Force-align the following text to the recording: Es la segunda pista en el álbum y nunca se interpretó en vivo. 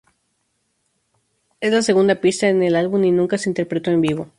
Es 1.59 1.71
la 1.71 1.83
segunda 1.83 2.15
pista 2.15 2.49
en 2.49 2.63
el 2.63 2.75
álbum 2.75 3.03
y 3.05 3.11
nunca 3.11 3.37
se 3.37 3.51
interpretó 3.51 3.91
en 3.91 4.01
vivo. 4.01 4.27